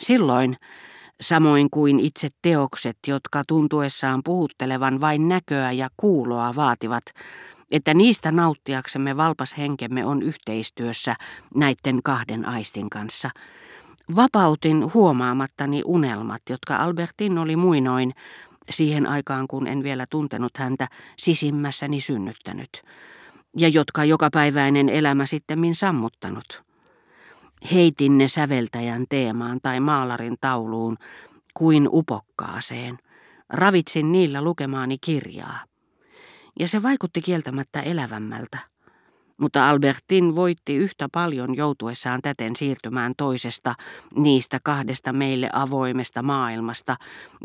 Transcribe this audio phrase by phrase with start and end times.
[0.00, 0.56] Silloin,
[1.20, 7.04] samoin kuin itse teokset, jotka tuntuessaan puhuttelevan vain näköä ja kuuloa vaativat,
[7.70, 11.14] että niistä nauttiaksemme valpas henkemme on yhteistyössä
[11.54, 13.30] näiden kahden aistin kanssa.
[14.16, 18.12] Vapautin huomaamattani unelmat, jotka Albertin oli muinoin,
[18.70, 20.88] siihen aikaan kun en vielä tuntenut häntä,
[21.18, 22.82] sisimmässäni synnyttänyt,
[23.56, 26.69] ja jotka jokapäiväinen elämä sittemmin sammuttanut.
[27.72, 30.96] Heitin ne säveltäjän teemaan tai maalarin tauluun
[31.54, 32.98] kuin upokkaaseen.
[33.48, 35.58] Ravitsin niillä lukemaani kirjaa
[36.60, 38.58] ja se vaikutti kieltämättä elävämmältä.
[39.40, 43.74] Mutta Albertin voitti yhtä paljon joutuessaan täten siirtymään toisesta
[44.16, 46.96] niistä kahdesta meille avoimesta maailmasta,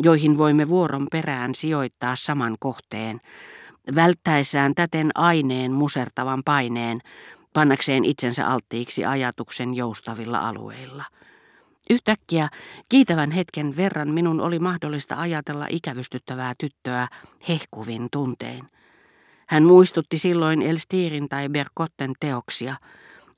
[0.03, 3.21] joihin voimme vuoron perään sijoittaa saman kohteen,
[3.95, 7.01] välttäessään täten aineen musertavan paineen,
[7.55, 11.03] pannakseen itsensä alttiiksi ajatuksen joustavilla alueilla.
[11.89, 12.47] Yhtäkkiä
[12.89, 17.07] kiitävän hetken verran minun oli mahdollista ajatella ikävystyttävää tyttöä
[17.49, 18.63] hehkuvin tuntein.
[19.47, 22.75] Hän muistutti silloin Elstirin tai Berkotten teoksia.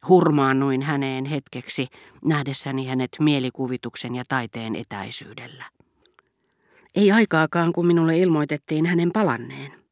[0.07, 1.87] Hurmaannuin häneen hetkeksi,
[2.25, 5.63] nähdessäni hänet mielikuvituksen ja taiteen etäisyydellä.
[6.95, 9.86] Ei aikaakaan, kun minulle ilmoitettiin hänen palanneen.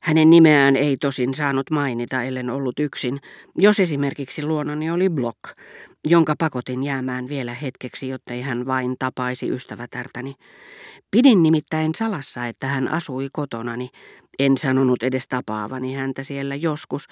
[0.00, 3.20] Hänen nimeään ei tosin saanut mainita, ellen ollut yksin,
[3.58, 5.38] jos esimerkiksi luonani oli Block,
[6.08, 10.34] jonka pakotin jäämään vielä hetkeksi, jottei hän vain tapaisi ystävätärtäni.
[11.10, 13.88] Pidin nimittäin salassa, että hän asui kotonani,
[14.38, 17.06] en sanonut edes tapaavani häntä siellä joskus.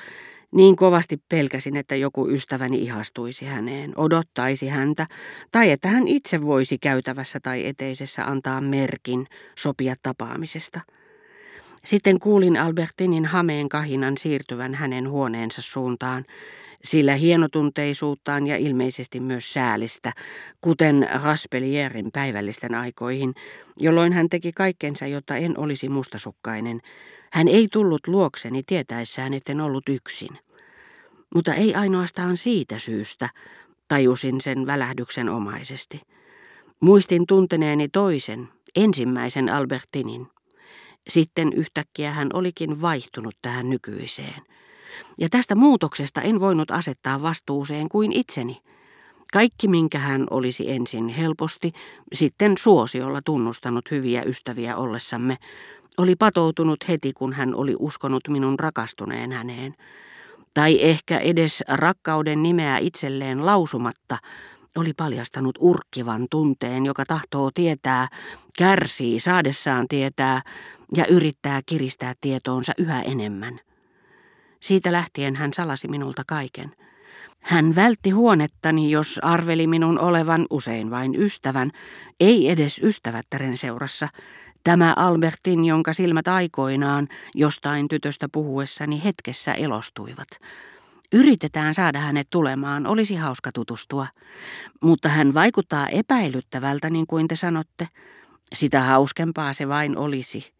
[0.54, 5.06] Niin kovasti pelkäsin, että joku ystäväni ihastuisi häneen, odottaisi häntä,
[5.52, 9.26] tai että hän itse voisi käytävässä tai eteisessä antaa merkin
[9.58, 10.80] sopia tapaamisesta.
[11.84, 16.24] Sitten kuulin Albertinin hameen kahinan siirtyvän hänen huoneensa suuntaan,
[16.84, 20.12] sillä hienotunteisuuttaan ja ilmeisesti myös säälistä,
[20.60, 23.34] kuten Raspelierin päivällisten aikoihin,
[23.80, 26.80] jolloin hän teki kaikkensa, jotta en olisi mustasukkainen,
[27.32, 30.38] hän ei tullut luokseni tietäessään, etten ollut yksin.
[31.34, 33.28] Mutta ei ainoastaan siitä syystä,
[33.88, 36.02] tajusin sen välähdyksen omaisesti.
[36.80, 40.26] Muistin tunteneeni toisen, ensimmäisen Albertinin.
[41.08, 44.42] Sitten yhtäkkiä hän olikin vaihtunut tähän nykyiseen.
[45.18, 48.60] Ja tästä muutoksesta en voinut asettaa vastuuseen kuin itseni.
[49.32, 51.72] Kaikki, minkä hän olisi ensin helposti,
[52.12, 55.36] sitten suosiolla tunnustanut hyviä ystäviä ollessamme,
[55.98, 59.74] oli patoutunut heti, kun hän oli uskonut minun rakastuneen häneen.
[60.54, 64.18] Tai ehkä edes rakkauden nimeä itselleen lausumatta
[64.76, 68.08] oli paljastanut urkkivan tunteen, joka tahtoo tietää,
[68.58, 70.42] kärsii saadessaan tietää
[70.96, 73.60] ja yrittää kiristää tietoonsa yhä enemmän.
[74.60, 76.70] Siitä lähtien hän salasi minulta kaiken.
[77.40, 81.70] Hän vältti huonettani, jos arveli minun olevan usein vain ystävän,
[82.20, 84.08] ei edes ystävättären seurassa,
[84.64, 90.28] Tämä Albertin, jonka silmät aikoinaan jostain tytöstä puhuessani hetkessä elostuivat.
[91.12, 94.06] Yritetään saada hänet tulemaan, olisi hauska tutustua.
[94.82, 97.88] Mutta hän vaikuttaa epäilyttävältä, niin kuin te sanotte.
[98.54, 100.52] Sitä hauskempaa se vain olisi.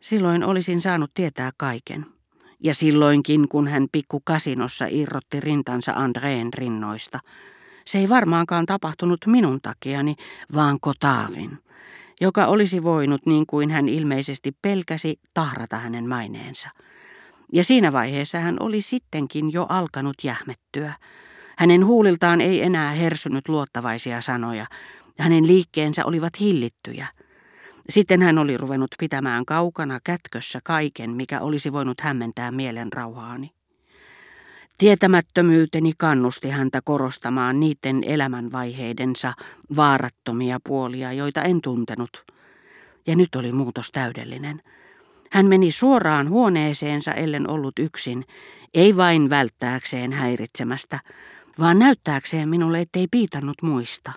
[0.00, 2.06] Silloin olisin saanut tietää kaiken.
[2.60, 7.18] Ja silloinkin, kun hän pikku kasinossa irrotti rintansa Andreen rinnoista.
[7.86, 10.14] Se ei varmaankaan tapahtunut minun takiani,
[10.54, 11.58] vaan Kotaarin
[12.20, 16.68] joka olisi voinut, niin kuin hän ilmeisesti pelkäsi, tahrata hänen maineensa.
[17.52, 20.92] Ja siinä vaiheessa hän oli sittenkin jo alkanut jähmettyä.
[21.58, 24.66] Hänen huuliltaan ei enää hersynyt luottavaisia sanoja.
[25.18, 27.06] Hänen liikkeensä olivat hillittyjä.
[27.88, 33.50] Sitten hän oli ruvennut pitämään kaukana kätkössä kaiken, mikä olisi voinut hämmentää mielen rauhaani.
[34.78, 39.32] Tietämättömyyteni kannusti häntä korostamaan niiden elämänvaiheidensa
[39.76, 42.24] vaarattomia puolia, joita en tuntenut.
[43.06, 44.62] Ja nyt oli muutos täydellinen.
[45.30, 48.24] Hän meni suoraan huoneeseensa, ellen ollut yksin,
[48.74, 50.98] ei vain välttääkseen häiritsemästä,
[51.58, 54.12] vaan näyttääkseen minulle, ettei piitannut muista.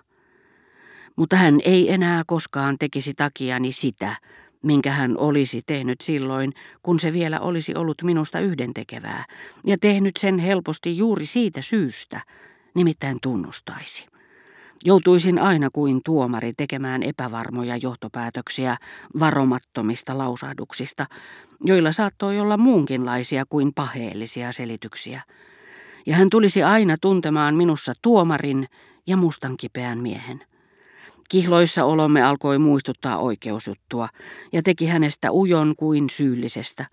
[1.15, 4.15] Mutta hän ei enää koskaan tekisi takiani sitä,
[4.63, 6.53] minkä hän olisi tehnyt silloin,
[6.83, 9.25] kun se vielä olisi ollut minusta yhdentekevää,
[9.65, 12.21] ja tehnyt sen helposti juuri siitä syystä,
[12.75, 14.05] nimittäin tunnustaisi.
[14.85, 18.77] Joutuisin aina kuin tuomari tekemään epävarmoja johtopäätöksiä
[19.19, 21.05] varomattomista lausahduksista,
[21.63, 25.21] joilla saattoi olla muunkinlaisia kuin paheellisia selityksiä.
[26.05, 28.67] Ja hän tulisi aina tuntemaan minussa tuomarin
[29.07, 30.50] ja mustan kipeän miehen.
[31.31, 34.09] Kihloissa olomme alkoi muistuttaa oikeusjuttua
[34.53, 36.85] ja teki hänestä ujon kuin syyllisestä.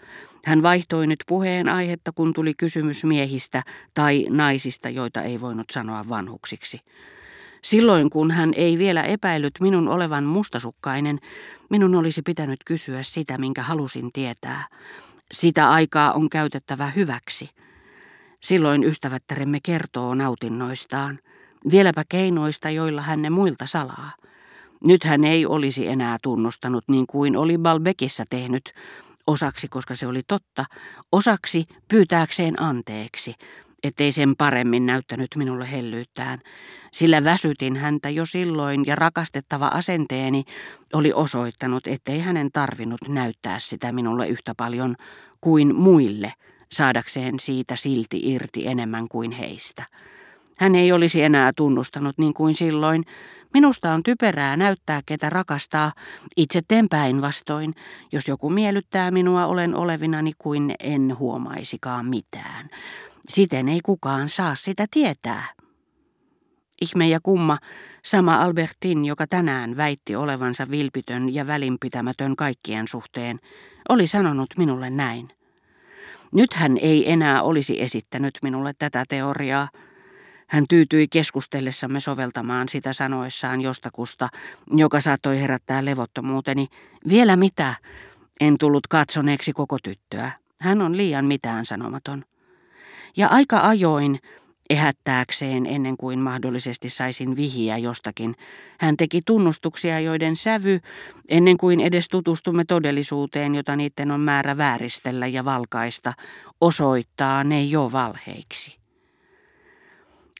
[0.45, 3.63] Hän vaihtoi nyt puheen aihetta, kun tuli kysymys miehistä
[3.95, 6.81] tai naisista, joita ei voinut sanoa vanhuksiksi.
[7.63, 11.19] Silloin kun hän ei vielä epäillyt minun olevan mustasukkainen,
[11.71, 14.67] minun olisi pitänyt kysyä sitä, minkä halusin tietää.
[15.33, 17.51] Sitä aikaa on käytettävä hyväksi.
[18.41, 21.19] Silloin ystävättäremme kertoo nautinnoistaan,
[21.71, 24.11] vieläpä keinoista, joilla hän ne muilta salaa.
[24.87, 28.73] Nyt hän ei olisi enää tunnustanut niin kuin oli Balbekissa tehnyt,
[29.27, 30.65] osaksi koska se oli totta,
[31.13, 33.35] osaksi pyytääkseen anteeksi,
[33.83, 36.39] ettei sen paremmin näyttänyt minulle hellyyttään,
[36.93, 40.45] sillä väsytin häntä jo silloin ja rakastettava asenteeni
[40.93, 44.97] oli osoittanut, ettei hänen tarvinnut näyttää sitä minulle yhtä paljon
[45.41, 46.33] kuin muille,
[46.73, 49.85] saadakseen siitä silti irti enemmän kuin heistä.
[50.59, 53.05] Hän ei olisi enää tunnustanut niin kuin silloin,
[53.55, 55.93] Minusta on typerää näyttää, ketä rakastaa,
[56.37, 57.75] itse teen päinvastoin.
[58.13, 62.69] Jos joku miellyttää minua, olen olevinani kuin en huomaisikaan mitään.
[63.29, 65.45] Siten ei kukaan saa sitä tietää.
[66.81, 67.59] Ihme ja kumma,
[68.05, 73.39] sama Albertin, joka tänään väitti olevansa vilpitön ja välinpitämätön kaikkien suhteen,
[73.89, 75.29] oli sanonut minulle näin.
[76.33, 79.69] Nyt hän ei enää olisi esittänyt minulle tätä teoriaa,
[80.49, 84.29] hän tyytyi keskustellessamme soveltamaan sitä sanoessaan jostakusta,
[84.71, 86.67] joka saattoi herättää levottomuuteni.
[87.09, 87.75] Vielä mitä?
[88.41, 90.31] En tullut katsoneeksi koko tyttöä.
[90.61, 92.25] Hän on liian mitään sanomaton.
[93.17, 94.19] Ja aika ajoin,
[94.71, 98.35] ehättääkseen ennen kuin mahdollisesti saisin vihiä jostakin,
[98.81, 100.81] hän teki tunnustuksia, joiden sävy,
[101.29, 106.13] ennen kuin edes tutustumme todellisuuteen, jota niiden on määrä vääristellä ja valkaista,
[106.61, 108.78] osoittaa ne jo valheiksi.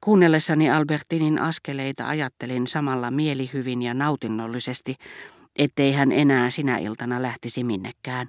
[0.05, 4.97] Kuunnellessani Albertinin askeleita ajattelin samalla mielihyvin ja nautinnollisesti,
[5.59, 8.27] ettei hän enää sinä iltana lähtisi minnekään,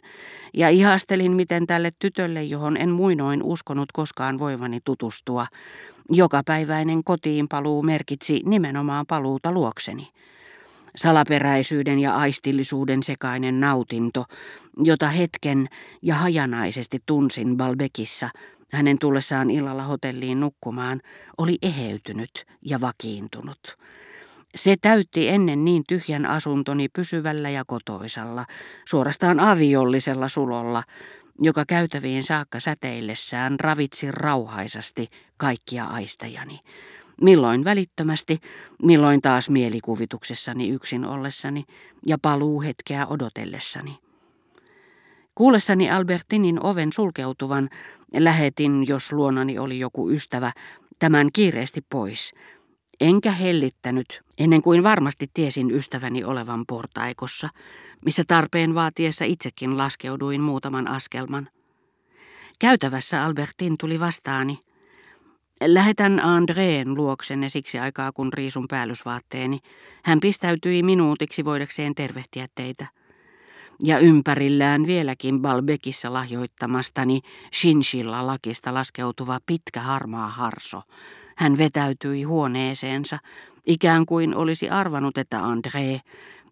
[0.54, 5.46] ja ihastelin, miten tälle tytölle, johon en muinoin uskonut koskaan voivani tutustua,
[6.12, 10.08] jokapäiväinen kotiin paluu merkitsi nimenomaan paluuta luokseni.
[10.96, 14.26] Salaperäisyyden ja aistillisuuden sekainen nautinto,
[14.84, 15.68] jota hetken
[16.02, 18.30] ja hajanaisesti tunsin Balbekissa,
[18.72, 21.02] hänen tullessaan illalla hotelliin nukkumaan
[21.38, 23.78] oli eheytynyt ja vakiintunut.
[24.56, 28.46] Se täytti ennen niin tyhjän asuntoni pysyvällä ja kotoisalla,
[28.86, 30.84] suorastaan aviollisella sulolla,
[31.42, 36.60] joka käytäviin saakka säteillessään ravitsi rauhaisasti kaikkia aistajani.
[37.22, 38.40] Milloin välittömästi,
[38.84, 41.64] milloin taas mielikuvituksessani yksin ollessani
[42.06, 44.09] ja paluu hetkeä odotellessani.
[45.36, 47.70] Kuullessani Albertinin oven sulkeutuvan,
[48.14, 50.52] lähetin, jos luonani oli joku ystävä,
[51.00, 52.34] tämän kiireesti pois.
[53.00, 57.50] Enkä hellittänyt, ennen kuin varmasti tiesin ystäväni olevan portaikossa,
[58.06, 61.50] missä tarpeen vaatiessa itsekin laskeuduin muutaman askelman.
[62.60, 64.60] Käytävässä Albertin tuli vastaani.
[65.66, 69.60] Lähetän Andreen luoksenne siksi aikaa, kun riisun päällysvaatteeni.
[70.04, 72.88] Hän pistäytyi minuutiksi voidakseen tervehtiä teitä
[73.84, 77.22] ja ympärillään vieläkin Balbekissa lahjoittamastani
[77.54, 80.82] Shinshilla lakista laskeutuva pitkä harmaa harso.
[81.38, 83.18] Hän vetäytyi huoneeseensa,
[83.68, 86.00] ikään kuin olisi arvanut, että André,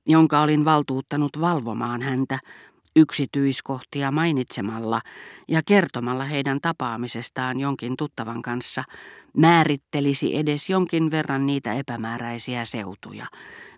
[0.07, 2.39] jonka olin valtuuttanut valvomaan häntä,
[2.95, 5.01] yksityiskohtia mainitsemalla
[5.47, 8.83] ja kertomalla heidän tapaamisestaan jonkin tuttavan kanssa,
[9.37, 13.25] määrittelisi edes jonkin verran niitä epämääräisiä seutuja,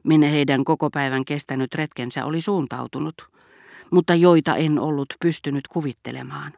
[0.03, 3.38] minne heidän koko päivän kestänyt retkensä oli suuntautunut
[3.91, 6.53] mutta joita en ollut pystynyt kuvittelemaan.